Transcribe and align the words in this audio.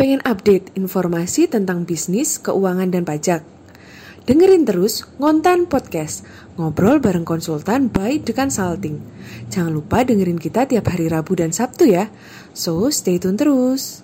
Pengen 0.00 0.24
update 0.24 0.72
informasi 0.80 1.44
tentang 1.44 1.84
bisnis, 1.84 2.40
keuangan, 2.40 2.88
dan 2.88 3.04
pajak? 3.04 3.44
Dengerin 4.24 4.64
terus 4.64 5.04
Ngontan 5.20 5.68
Podcast, 5.68 6.24
ngobrol 6.56 7.04
bareng 7.04 7.28
konsultan 7.28 7.92
by 7.92 8.16
The 8.24 8.32
Consulting. 8.32 8.96
Jangan 9.52 9.68
lupa 9.76 10.00
dengerin 10.00 10.40
kita 10.40 10.64
tiap 10.64 10.88
hari 10.88 11.12
Rabu 11.12 11.36
dan 11.36 11.52
Sabtu 11.52 11.84
ya. 11.84 12.08
So, 12.56 12.88
stay 12.88 13.20
tune 13.20 13.36
terus. 13.36 14.00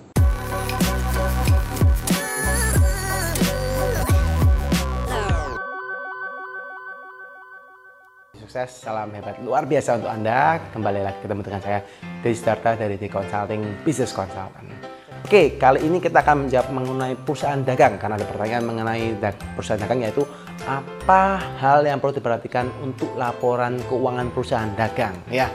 Sukses, 8.36 8.84
salam 8.84 9.08
hebat 9.16 9.40
luar 9.40 9.64
biasa 9.64 9.96
untuk 9.96 10.13
Anda. 10.13 10.60
Kembali 10.76 11.00
lagi 11.00 11.24
ketemu 11.24 11.40
dengan 11.40 11.64
saya, 11.64 11.80
Desi 12.21 12.44
Starta 12.44 12.76
dari 12.76 13.00
The 13.00 13.08
Consulting 13.08 13.80
Business 13.80 14.13
Consultant. 14.13 14.96
Oke, 15.26 15.58
kali 15.58 15.82
ini 15.82 15.98
kita 15.98 16.22
akan 16.22 16.46
menjawab 16.46 16.71
mengenai 16.71 17.18
perusahaan 17.18 17.58
dagang 17.58 17.98
karena 17.98 18.14
ada 18.14 18.30
pertanyaan 18.30 18.62
mengenai 18.62 19.18
perusahaan 19.58 19.82
dagang 19.82 20.07
yaitu 20.07 20.22
apa 20.62 21.43
hal 21.58 21.82
yang 21.82 21.99
perlu 21.99 22.14
diperhatikan 22.14 22.71
untuk 22.79 23.11
laporan 23.18 23.75
keuangan 23.90 24.30
perusahaan 24.30 24.71
dagang 24.79 25.18
ya. 25.26 25.50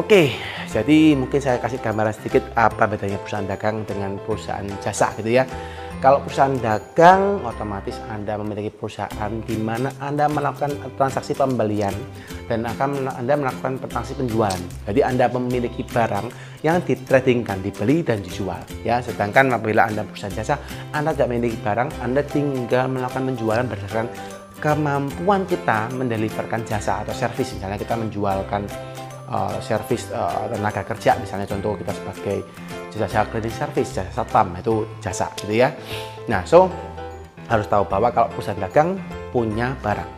Oke, 0.00 0.32
jadi 0.76 1.16
mungkin 1.16 1.40
saya 1.40 1.56
kasih 1.56 1.80
gambaran 1.80 2.12
sedikit 2.12 2.44
apa 2.52 2.84
bedanya 2.84 3.16
perusahaan 3.24 3.48
dagang 3.48 3.88
dengan 3.88 4.20
perusahaan 4.20 4.68
jasa 4.84 5.08
gitu 5.16 5.40
ya. 5.40 5.48
Kalau 6.04 6.20
perusahaan 6.20 6.52
dagang, 6.60 7.40
otomatis 7.40 7.96
Anda 8.12 8.36
memiliki 8.36 8.68
perusahaan 8.68 9.32
di 9.48 9.56
mana 9.56 9.88
Anda 9.96 10.28
melakukan 10.28 10.76
transaksi 11.00 11.32
pembelian 11.32 11.96
dan 12.52 12.68
akan 12.68 13.08
Anda 13.08 13.40
melakukan 13.40 13.80
transaksi 13.80 14.20
penjualan. 14.20 14.60
Jadi 14.84 15.00
Anda 15.00 15.32
memiliki 15.32 15.80
barang 15.88 16.28
yang 16.60 16.84
ditradingkan, 16.84 17.64
dibeli 17.64 18.04
dan 18.04 18.20
dijual. 18.20 18.60
Ya, 18.84 19.00
sedangkan 19.00 19.56
apabila 19.56 19.88
Anda 19.88 20.04
perusahaan 20.04 20.36
jasa, 20.36 20.60
Anda 20.92 21.16
tidak 21.16 21.32
memiliki 21.32 21.56
barang, 21.64 21.88
Anda 22.04 22.20
tinggal 22.28 22.92
melakukan 22.92 23.32
penjualan 23.32 23.64
berdasarkan 23.64 24.08
kemampuan 24.60 25.48
kita 25.48 25.88
mendeliverkan 25.96 26.60
jasa 26.68 27.00
atau 27.00 27.16
servis. 27.16 27.56
Misalnya 27.56 27.80
kita 27.80 27.96
menjualkan 27.96 28.68
uh, 29.30 29.58
servis 29.62 30.08
uh, 30.10 30.50
tenaga 30.50 30.82
kerja, 30.86 31.18
misalnya 31.18 31.46
contoh 31.46 31.74
kita 31.78 31.92
sebagai 31.94 32.38
jasa 32.96 33.28
cleaning 33.28 33.52
service, 33.52 33.90
jasa 33.92 34.10
satpam 34.10 34.56
itu 34.56 34.88
jasa 35.04 35.28
gitu 35.36 35.52
ya. 35.52 35.68
Nah, 36.30 36.42
so 36.48 36.70
harus 37.46 37.66
tahu 37.70 37.86
bahwa 37.86 38.10
kalau 38.10 38.28
perusahaan 38.32 38.58
dagang 38.58 38.98
punya 39.30 39.76
barang. 39.84 40.10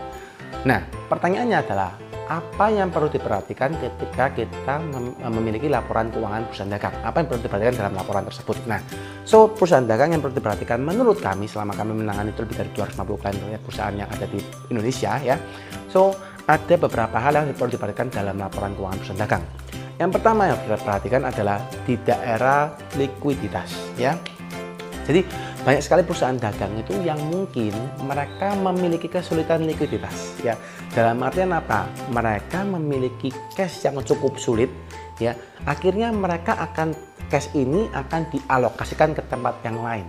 Nah, 0.65 0.81
pertanyaannya 1.11 1.59
adalah 1.61 1.91
apa 2.29 2.69
yang 2.69 2.93
perlu 2.93 3.09
diperhatikan 3.09 3.73
ketika 3.81 4.29
kita 4.37 4.85
memiliki 5.33 5.65
laporan 5.73 6.13
keuangan 6.13 6.45
perusahaan 6.45 6.69
dagang? 6.69 6.95
Apa 7.01 7.25
yang 7.25 7.27
perlu 7.33 7.41
diperhatikan 7.41 7.75
dalam 7.81 7.95
laporan 7.97 8.23
tersebut? 8.29 8.57
Nah, 8.69 8.81
so 9.25 9.49
perusahaan 9.49 9.89
dagang 9.89 10.13
yang 10.13 10.21
perlu 10.21 10.37
diperhatikan 10.37 10.77
menurut 10.85 11.25
kami 11.25 11.49
selama 11.49 11.73
kami 11.73 12.05
menangani 12.05 12.37
lebih 12.37 12.53
dari 12.53 12.71
250 12.77 13.21
klien 13.25 13.37
perusahaan 13.65 13.97
yang 13.97 14.09
ada 14.13 14.29
di 14.29 14.45
Indonesia 14.69 15.17
ya. 15.25 15.41
So, 15.89 16.13
ada 16.49 16.75
beberapa 16.81 17.21
hal 17.21 17.37
yang 17.37 17.53
perlu 17.53 17.77
diperhatikan 17.77 18.09
dalam 18.09 18.41
laporan 18.41 18.73
keuangan 18.73 18.97
perusahaan 18.97 19.21
dagang. 19.21 19.45
Yang 20.01 20.11
pertama 20.17 20.49
yang 20.49 20.57
harus 20.57 20.81
perhatikan 20.81 21.23
adalah 21.29 21.59
di 21.85 21.95
daerah 22.01 22.73
likuiditas 22.97 23.69
ya. 24.01 24.17
Jadi 25.05 25.21
banyak 25.65 25.83
sekali 25.85 26.03
perusahaan 26.09 26.41
dagang 26.41 26.73
itu 26.81 26.97
yang 27.05 27.21
mungkin 27.29 27.77
mereka 28.01 28.57
memiliki 28.57 29.13
kesulitan 29.13 29.69
likuiditas 29.69 30.41
ya. 30.41 30.57
Dalam 30.97 31.21
artian 31.21 31.53
apa? 31.53 31.85
Mereka 32.09 32.65
memiliki 32.65 33.29
cash 33.53 33.85
yang 33.85 34.01
cukup 34.01 34.41
sulit 34.41 34.73
ya. 35.21 35.37
Akhirnya 35.69 36.09
mereka 36.15 36.57
akan 36.57 36.97
cash 37.29 37.53
ini 37.53 37.93
akan 37.93 38.33
dialokasikan 38.33 39.13
ke 39.13 39.21
tempat 39.29 39.61
yang 39.61 39.85
lain 39.85 40.09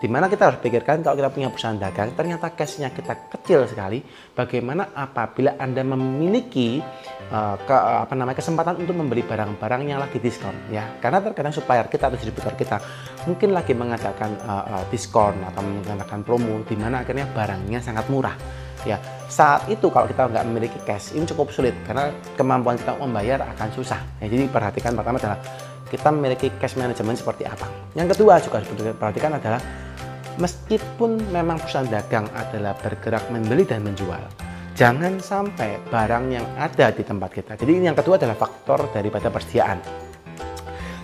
Di 0.00 0.08
mana 0.08 0.32
kita 0.32 0.48
harus 0.48 0.58
pikirkan 0.64 1.04
kalau 1.04 1.12
kita 1.12 1.28
punya 1.28 1.52
perusahaan 1.52 1.76
dagang, 1.76 2.16
ternyata 2.16 2.56
cashnya 2.56 2.88
kita 2.88 3.28
kecil 3.28 3.68
sekali. 3.68 4.00
Bagaimana 4.32 4.96
apabila 4.96 5.60
Anda 5.60 5.84
memiliki 5.84 6.80
uh, 7.28 7.56
ke, 7.60 7.76
apa 7.76 8.16
namanya 8.16 8.40
kesempatan 8.40 8.80
untuk 8.80 8.96
membeli 8.96 9.20
barang-barang 9.20 9.82
yang 9.84 10.00
lagi 10.00 10.16
diskon, 10.16 10.56
ya? 10.72 10.96
Karena 11.04 11.20
terkadang 11.20 11.52
supplier 11.52 11.84
kita 11.92 12.08
atau 12.08 12.16
distributor 12.16 12.56
kita 12.56 12.80
mungkin 13.28 13.52
lagi 13.52 13.76
mengadakan 13.76 14.40
uh, 14.40 14.80
uh, 14.80 14.84
diskon 14.88 15.36
atau 15.44 15.60
mengadakan 15.60 16.24
promo, 16.24 16.64
di 16.64 16.80
mana 16.80 17.04
akhirnya 17.04 17.28
barangnya 17.28 17.84
sangat 17.84 18.08
murah. 18.08 18.40
Ya, 18.88 18.96
saat 19.28 19.68
itu 19.68 19.92
kalau 19.92 20.08
kita 20.08 20.32
nggak 20.32 20.48
memiliki 20.48 20.80
cash 20.88 21.12
ini 21.12 21.28
cukup 21.28 21.52
sulit 21.52 21.76
karena 21.84 22.08
kemampuan 22.40 22.80
kita 22.80 22.96
membayar 22.96 23.44
akan 23.52 23.68
susah. 23.76 24.00
Ya, 24.24 24.32
jadi 24.32 24.48
perhatikan 24.48 24.96
pertama 24.96 25.20
adalah 25.20 25.36
kita 25.92 26.08
memiliki 26.08 26.48
cash 26.56 26.80
management 26.80 27.20
seperti 27.20 27.44
apa. 27.44 27.68
Yang 27.92 28.16
kedua 28.16 28.40
juga 28.40 28.64
harus 28.64 28.72
diperhatikan 28.72 29.36
adalah 29.36 29.60
Meskipun 30.40 31.20
memang 31.36 31.60
perusahaan 31.60 31.84
dagang 31.84 32.24
adalah 32.32 32.72
bergerak 32.72 33.28
membeli 33.28 33.68
dan 33.68 33.84
menjual, 33.84 34.24
jangan 34.72 35.20
sampai 35.20 35.76
barang 35.92 36.32
yang 36.32 36.48
ada 36.56 36.88
di 36.96 37.04
tempat 37.04 37.28
kita. 37.28 37.52
Jadi 37.60 37.76
ini 37.76 37.92
yang 37.92 37.98
kedua 37.98 38.16
adalah 38.16 38.32
faktor 38.40 38.88
daripada 38.88 39.28
persediaan. 39.28 39.76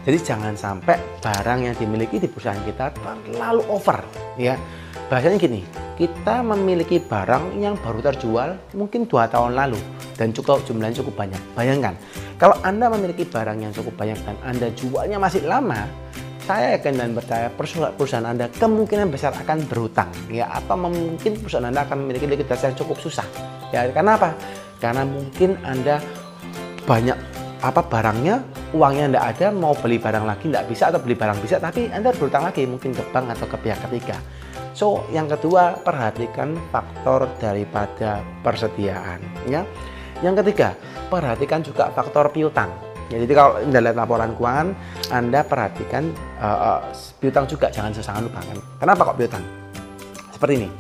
Jadi 0.08 0.18
jangan 0.24 0.56
sampai 0.56 1.20
barang 1.20 1.68
yang 1.68 1.74
dimiliki 1.76 2.16
di 2.16 2.32
perusahaan 2.32 2.64
kita 2.64 2.96
terlalu 2.96 3.60
over, 3.68 4.00
ya. 4.40 4.56
Bahasanya 5.12 5.36
gini, 5.36 5.60
kita 6.00 6.40
memiliki 6.40 6.96
barang 6.96 7.60
yang 7.60 7.76
baru 7.76 8.00
terjual 8.00 8.56
mungkin 8.72 9.04
dua 9.04 9.28
tahun 9.28 9.52
lalu 9.52 9.76
dan 10.16 10.32
cukup 10.32 10.64
jumlahnya 10.64 11.04
cukup 11.04 11.12
banyak. 11.12 11.42
Bayangkan, 11.52 11.92
kalau 12.40 12.56
Anda 12.64 12.88
memiliki 12.88 13.28
barang 13.28 13.60
yang 13.60 13.76
cukup 13.76 14.00
banyak 14.00 14.16
dan 14.24 14.36
Anda 14.48 14.72
jualnya 14.72 15.20
masih 15.20 15.44
lama, 15.44 15.84
saya 16.46 16.78
yakin 16.78 16.94
dan 16.94 17.10
percaya 17.10 17.50
perusahaan 17.50 18.22
Anda 18.22 18.46
kemungkinan 18.54 19.10
besar 19.10 19.34
akan 19.34 19.66
berhutang 19.66 20.14
ya 20.30 20.46
atau 20.54 20.78
mungkin 20.78 21.42
perusahaan 21.42 21.66
Anda 21.66 21.82
akan 21.82 22.06
memiliki 22.06 22.30
likuiditas 22.30 22.62
yang 22.62 22.78
cukup 22.78 23.02
susah. 23.02 23.26
Ya, 23.74 23.82
karena 23.90 24.14
apa? 24.14 24.30
Karena 24.78 25.02
mungkin 25.02 25.58
Anda 25.66 25.98
banyak 26.86 27.18
apa 27.66 27.82
barangnya, 27.82 28.46
uangnya 28.78 29.10
tidak 29.10 29.24
ada, 29.34 29.46
mau 29.50 29.74
beli 29.74 29.98
barang 29.98 30.22
lagi 30.22 30.46
tidak 30.46 30.64
bisa 30.70 30.84
atau 30.94 31.02
beli 31.02 31.18
barang 31.18 31.38
bisa, 31.42 31.58
tapi 31.58 31.90
Anda 31.90 32.14
berhutang 32.14 32.46
lagi 32.46 32.62
mungkin 32.62 32.94
ke 32.94 33.02
bank 33.10 33.26
atau 33.34 33.46
ke 33.50 33.56
pihak 33.66 33.82
ketiga. 33.90 34.16
So, 34.70 35.02
yang 35.10 35.26
kedua, 35.26 35.82
perhatikan 35.82 36.54
faktor 36.70 37.26
daripada 37.42 38.22
persediaan 38.46 39.18
ya. 39.50 39.66
Yang 40.22 40.46
ketiga, 40.46 40.78
perhatikan 41.10 41.66
juga 41.66 41.90
faktor 41.90 42.30
piutang 42.30 42.70
Ya, 43.06 43.22
jadi 43.22 43.32
kalau 43.38 43.62
Anda 43.62 43.78
lihat 43.86 43.96
laporan 43.96 44.34
keuangan, 44.34 44.68
Anda 45.14 45.46
perhatikan 45.46 46.10
uh, 46.42 46.58
uh, 46.58 46.80
piutang 47.22 47.46
juga 47.46 47.70
jangan 47.70 47.94
sesangat 47.94 48.26
lupakan. 48.26 48.58
Kenapa 48.82 49.00
kok 49.06 49.16
piutang? 49.18 49.44
Seperti 50.34 50.54
ini. 50.58 50.70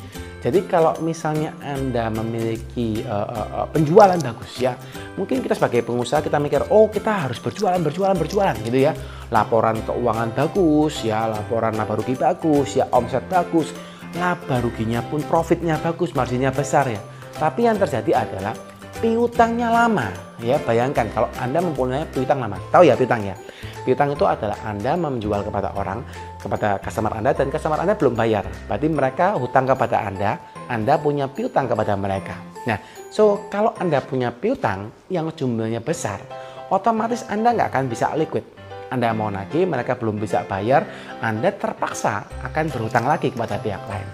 Jadi 0.46 0.62
kalau 0.70 0.94
misalnya 1.02 1.54
Anda 1.58 2.06
memiliki 2.10 3.02
uh, 3.02 3.26
uh, 3.30 3.48
uh, 3.62 3.66
penjualan 3.70 4.18
bagus 4.18 4.62
ya, 4.62 4.78
mungkin 5.18 5.42
kita 5.42 5.58
sebagai 5.58 5.82
pengusaha 5.82 6.22
kita 6.22 6.38
mikir, 6.38 6.66
oh 6.70 6.86
kita 6.86 7.26
harus 7.26 7.38
berjualan, 7.42 7.78
berjualan, 7.82 8.14
berjualan 8.14 8.54
gitu 8.62 8.78
ya. 8.78 8.94
Laporan 9.34 9.78
keuangan 9.82 10.30
bagus 10.34 11.02
ya, 11.02 11.26
laporan 11.26 11.74
laba 11.74 11.98
rugi 11.98 12.14
bagus 12.14 12.78
ya, 12.78 12.86
omset 12.94 13.26
bagus, 13.26 13.74
laba 14.18 14.62
ruginya 14.62 15.02
pun 15.02 15.22
profitnya 15.26 15.82
bagus, 15.82 16.14
marginnya 16.14 16.54
besar 16.54 16.90
ya. 16.90 17.00
Tapi 17.38 17.66
yang 17.66 17.78
terjadi 17.82 18.22
adalah 18.26 18.54
piutangnya 19.00 19.68
lama. 19.68 20.08
Ya 20.40 20.60
bayangkan 20.60 21.08
kalau 21.12 21.28
anda 21.40 21.60
mempunyai 21.60 22.04
piutang 22.12 22.40
lama. 22.40 22.60
Tahu 22.68 22.84
ya 22.84 22.96
piutang 22.96 23.24
ya? 23.24 23.36
Piutang 23.84 24.12
itu 24.12 24.24
adalah 24.24 24.56
anda 24.64 24.92
menjual 24.96 25.46
kepada 25.46 25.72
orang 25.76 26.04
kepada 26.40 26.80
customer 26.80 27.12
anda 27.16 27.32
dan 27.32 27.48
customer 27.48 27.80
anda 27.80 27.96
belum 27.96 28.16
bayar. 28.16 28.44
Berarti 28.68 28.88
mereka 28.88 29.36
hutang 29.36 29.64
kepada 29.68 30.04
anda 30.04 30.40
anda 30.68 30.94
punya 31.00 31.28
piutang 31.28 31.68
kepada 31.68 31.96
mereka. 31.96 32.36
Nah 32.68 32.80
so 33.12 33.48
kalau 33.52 33.72
anda 33.80 34.00
punya 34.00 34.32
piutang 34.32 34.92
yang 35.12 35.28
jumlahnya 35.32 35.80
besar 35.80 36.20
otomatis 36.68 37.24
anda 37.28 37.52
nggak 37.52 37.68
akan 37.72 37.84
bisa 37.88 38.12
liquid. 38.16 38.44
Anda 38.86 39.10
mau 39.10 39.26
nagih, 39.26 39.66
mereka 39.66 39.98
belum 39.98 40.22
bisa 40.22 40.46
bayar, 40.46 40.86
Anda 41.18 41.50
terpaksa 41.50 42.22
akan 42.46 42.70
berhutang 42.70 43.02
lagi 43.02 43.34
kepada 43.34 43.58
pihak 43.58 43.82
lain. 43.90 44.06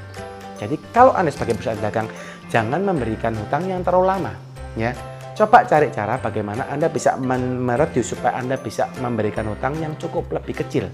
Jadi 0.56 0.81
kalau 0.96 1.12
Anda 1.12 1.28
sebagai 1.28 1.61
perusahaan 1.61 1.76
dagang, 1.76 2.08
jangan 2.49 2.81
memberikan 2.81 3.37
hutang 3.37 3.69
yang 3.69 3.85
terlalu 3.85 4.08
lama 4.08 4.32
ya. 4.79 4.93
Coba 5.33 5.65
cari 5.65 5.89
cara 5.89 6.21
bagaimana 6.21 6.69
Anda 6.69 6.93
bisa 6.93 7.17
mereduce 7.17 8.13
supaya 8.13 8.37
Anda 8.37 8.61
bisa 8.61 8.93
memberikan 9.01 9.49
hutang 9.49 9.81
yang 9.81 9.97
cukup 9.97 10.29
lebih 10.29 10.61
kecil. 10.61 10.93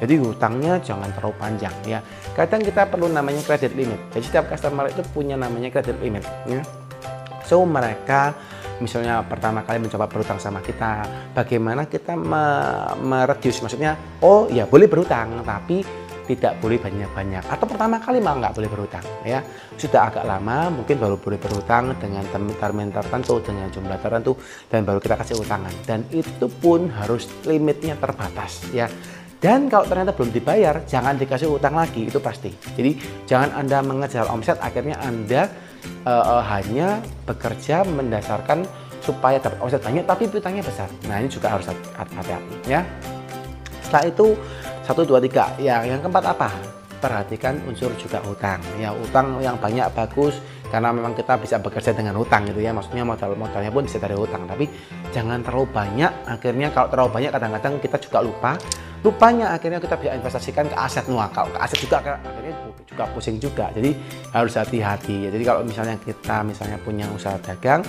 Jadi 0.00 0.16
hutangnya 0.20 0.80
jangan 0.80 1.08
terlalu 1.16 1.36
panjang 1.40 1.72
ya. 1.88 2.00
Kadang 2.36 2.60
kita 2.60 2.88
perlu 2.88 3.08
namanya 3.08 3.40
credit 3.40 3.72
limit. 3.72 4.00
Jadi 4.12 4.24
setiap 4.24 4.52
customer 4.52 4.88
itu 4.92 5.00
punya 5.12 5.36
namanya 5.36 5.72
credit 5.72 5.96
limit 6.00 6.24
ya. 6.44 6.60
So 7.44 7.64
mereka 7.64 8.36
misalnya 8.80 9.20
pertama 9.24 9.60
kali 9.60 9.76
mencoba 9.80 10.08
berhutang 10.08 10.40
sama 10.40 10.64
kita 10.64 11.04
bagaimana 11.36 11.84
kita 11.84 12.16
mereduce 12.96 13.60
maksudnya 13.60 13.94
oh 14.24 14.48
ya 14.48 14.64
boleh 14.64 14.88
berhutang 14.88 15.44
tapi 15.44 15.84
tidak 16.30 16.62
boleh 16.62 16.78
banyak-banyak 16.78 17.42
atau 17.42 17.66
pertama 17.66 17.98
kali 17.98 18.22
malah 18.22 18.46
nggak 18.46 18.54
boleh 18.62 18.70
berhutang 18.70 19.04
ya 19.26 19.42
sudah 19.74 20.06
agak 20.06 20.22
lama 20.22 20.70
mungkin 20.70 21.02
baru 21.02 21.18
boleh 21.18 21.42
berhutang 21.42 21.98
dengan 21.98 22.22
termin 22.30 22.94
tertentu 22.94 23.42
dengan 23.42 23.66
jumlah 23.74 23.98
tertentu 23.98 24.38
dan 24.70 24.86
baru 24.86 25.02
kita 25.02 25.18
kasih 25.18 25.42
utangan 25.42 25.74
dan 25.82 26.06
itu 26.14 26.46
pun 26.62 26.86
harus 26.86 27.26
limitnya 27.42 27.98
terbatas 27.98 28.62
ya 28.70 28.86
Dan 29.40 29.72
kalau 29.72 29.88
ternyata 29.88 30.12
belum 30.12 30.36
dibayar, 30.36 30.84
jangan 30.84 31.16
dikasih 31.16 31.48
utang 31.48 31.72
lagi, 31.72 32.04
itu 32.04 32.20
pasti. 32.20 32.52
Jadi 32.76 32.92
jangan 33.24 33.56
Anda 33.56 33.80
mengejar 33.80 34.28
omset, 34.28 34.60
akhirnya 34.60 35.00
Anda 35.00 35.48
uh, 36.04 36.24
uh, 36.36 36.44
hanya 36.44 37.00
bekerja 37.24 37.88
mendasarkan 37.88 38.68
supaya 39.00 39.40
dapat 39.40 39.56
omset 39.64 39.80
banyak, 39.80 40.04
tapi 40.04 40.28
utangnya 40.28 40.60
besar. 40.60 40.92
Nah 41.08 41.24
ini 41.24 41.32
juga 41.32 41.56
harus 41.56 41.64
hati-hati 41.72 42.68
ya. 42.68 42.84
Setelah 43.80 44.12
itu 44.12 44.26
satu 44.90 45.06
dua 45.06 45.22
tiga. 45.22 45.54
Ya 45.62 45.86
yang 45.86 46.02
keempat 46.02 46.34
apa? 46.34 46.50
Perhatikan 46.98 47.62
unsur 47.70 47.94
juga 47.94 48.18
utang. 48.26 48.58
Ya 48.82 48.90
utang 48.90 49.38
yang 49.38 49.54
banyak 49.54 49.86
bagus 49.94 50.42
karena 50.66 50.90
memang 50.90 51.14
kita 51.14 51.38
bisa 51.38 51.62
bekerja 51.62 51.94
dengan 51.94 52.18
utang 52.18 52.42
gitu 52.50 52.58
ya. 52.58 52.74
Maksudnya 52.74 53.06
modal 53.06 53.38
modalnya 53.38 53.70
pun 53.70 53.86
bisa 53.86 54.02
dari 54.02 54.18
utang. 54.18 54.50
Tapi 54.50 54.66
jangan 55.14 55.46
terlalu 55.46 55.70
banyak. 55.70 56.10
Akhirnya 56.26 56.74
kalau 56.74 56.90
terlalu 56.90 57.10
banyak 57.22 57.30
kadang-kadang 57.30 57.74
kita 57.78 57.96
juga 58.02 58.18
lupa 58.26 58.52
lupanya 59.00 59.56
akhirnya 59.56 59.80
kita 59.80 59.96
bisa 59.96 60.12
investasikan 60.12 60.68
ke 60.68 60.76
aset 60.76 61.08
nuakal 61.08 61.48
ke 61.48 61.56
aset 61.56 61.80
juga 61.80 62.04
akhirnya 62.04 62.52
juga 62.84 63.04
pusing 63.16 63.40
juga 63.40 63.72
jadi 63.72 63.96
harus 64.36 64.52
hati-hati 64.60 65.32
jadi 65.32 65.40
kalau 65.40 65.64
misalnya 65.64 65.96
kita 66.04 66.44
misalnya 66.44 66.76
punya 66.84 67.08
usaha 67.08 67.40
dagang 67.40 67.80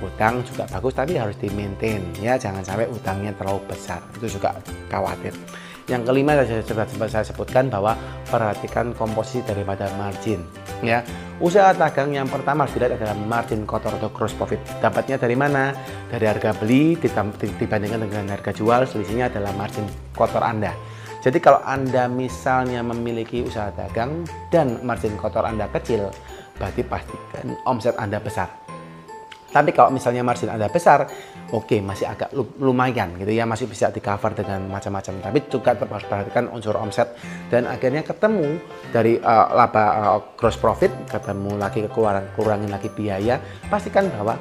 utang 0.00 0.40
juga 0.40 0.64
bagus 0.72 0.96
tapi 0.96 1.20
harus 1.20 1.36
di 1.36 1.52
maintain 1.52 2.00
ya 2.16 2.40
jangan 2.40 2.64
sampai 2.64 2.88
utangnya 2.88 3.36
terlalu 3.36 3.60
besar 3.68 4.00
itu 4.16 4.40
juga 4.40 4.56
khawatir 4.88 5.36
yang 5.84 6.00
kelima 6.02 6.32
saya 6.40 6.64
sudah 6.64 6.88
saya 7.08 7.24
sebutkan 7.28 7.68
bahwa 7.68 7.92
perhatikan 8.28 8.96
komposisi 8.96 9.44
daripada 9.44 9.88
margin 10.00 10.40
ya. 10.80 11.04
Usaha 11.42 11.74
dagang 11.74 12.14
yang 12.14 12.30
pertama 12.30 12.64
dilihat 12.64 12.96
adalah 12.96 13.18
margin 13.18 13.66
kotor 13.66 13.92
atau 13.98 14.08
gross 14.08 14.32
profit. 14.38 14.62
Dapatnya 14.78 15.18
dari 15.18 15.34
mana? 15.34 15.74
Dari 16.08 16.24
harga 16.24 16.54
beli 16.56 16.94
dibandingkan 16.96 18.06
dengan 18.06 18.30
harga 18.32 18.54
jual 18.54 18.86
selisihnya 18.86 19.28
adalah 19.28 19.50
margin 19.58 19.84
kotor 20.14 20.40
anda. 20.40 20.72
Jadi 21.20 21.40
kalau 21.40 21.60
anda 21.64 22.04
misalnya 22.06 22.84
memiliki 22.84 23.44
usaha 23.44 23.72
dagang 23.74 24.24
dan 24.52 24.80
margin 24.84 25.16
kotor 25.16 25.44
anda 25.44 25.68
kecil 25.72 26.12
berarti 26.54 26.86
pastikan 26.86 27.58
omset 27.66 27.98
anda 27.98 28.22
besar 28.22 28.63
tapi 29.54 29.70
kalau 29.70 29.94
misalnya 29.94 30.26
margin 30.26 30.50
Anda 30.50 30.66
besar, 30.66 31.06
oke 31.54 31.70
okay, 31.70 31.78
masih 31.78 32.10
agak 32.10 32.34
lumayan 32.58 33.14
gitu 33.22 33.30
ya, 33.30 33.46
masih 33.46 33.70
bisa 33.70 33.94
di 33.94 34.02
cover 34.02 34.34
dengan 34.34 34.66
macam-macam. 34.66 35.22
Tapi 35.22 35.38
juga 35.46 35.78
harus 35.78 36.02
perhatikan 36.10 36.50
unsur 36.50 36.74
omset. 36.74 37.14
Dan 37.46 37.70
akhirnya 37.70 38.02
ketemu 38.02 38.58
dari 38.90 39.14
uh, 39.22 39.54
laba 39.54 40.18
uh, 40.18 40.20
gross 40.34 40.58
profit, 40.58 40.90
ketemu 41.06 41.54
lagi 41.54 41.86
kekurangan, 41.86 42.34
kurangin 42.34 42.66
lagi 42.74 42.90
biaya, 42.90 43.38
pastikan 43.70 44.10
bahwa 44.10 44.34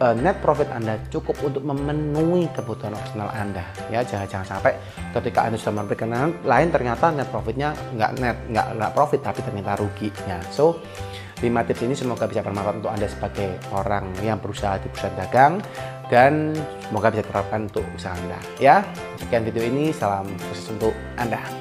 uh, 0.00 0.16
net 0.16 0.40
profit 0.40 0.72
Anda 0.72 0.96
cukup 1.12 1.36
untuk 1.44 1.68
memenuhi 1.68 2.48
kebutuhan 2.56 2.96
opsional 2.96 3.28
Anda. 3.36 3.68
Ya 3.92 4.00
jangan 4.00 4.32
jangan 4.32 4.46
sampai 4.56 4.72
ketika 5.12 5.44
Anda 5.44 5.60
sudah 5.60 5.84
memberikan 5.84 6.08
lain 6.40 6.68
ternyata 6.72 7.12
net 7.12 7.28
profitnya 7.28 7.76
nggak 7.92 8.10
net 8.16 8.36
nggak 8.48 8.66
nggak 8.80 8.90
profit 8.96 9.20
tapi 9.20 9.44
ternyata 9.44 9.76
rugi 9.76 10.08
ya 10.24 10.40
so 10.48 10.80
5 11.38 11.68
tips 11.70 11.82
ini 11.86 11.94
semoga 11.94 12.26
bisa 12.26 12.42
bermanfaat 12.42 12.82
untuk 12.82 12.92
Anda 12.92 13.06
sebagai 13.06 13.58
orang 13.70 14.10
yang 14.26 14.42
berusaha 14.42 14.82
di 14.82 14.90
perusahaan 14.90 15.14
dagang 15.14 15.62
dan 16.10 16.56
semoga 16.82 17.14
bisa 17.14 17.22
diterapkan 17.22 17.70
untuk 17.70 17.84
usaha 17.94 18.16
Anda. 18.16 18.40
Ya, 18.58 18.82
sekian 19.20 19.46
video 19.46 19.62
ini, 19.62 19.94
salam 19.94 20.26
sukses 20.50 20.66
untuk 20.74 20.94
Anda. 21.14 21.57